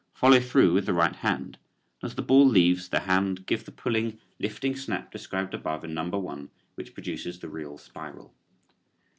Follow 0.15 0.39
through 0.39 0.73
with 0.73 0.87
the 0.87 0.95
right 0.95 1.17
hand 1.17 1.59
and 2.01 2.09
as 2.09 2.15
the 2.15 2.23
ball 2.23 2.43
leaves 2.47 2.89
the 2.89 3.01
hand 3.01 3.45
give 3.45 3.65
the 3.65 3.71
pulling, 3.71 4.17
lifting 4.39 4.75
snap 4.75 5.11
described 5.11 5.53
above 5.53 5.83
in 5.83 5.93
number 5.93 6.17
one 6.17 6.49
which 6.73 6.95
produces 6.95 7.37
the 7.37 7.47
real 7.49 7.77
spiral. 7.77 8.33